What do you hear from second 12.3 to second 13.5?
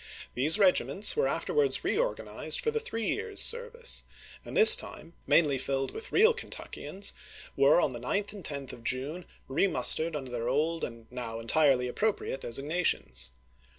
designa tions.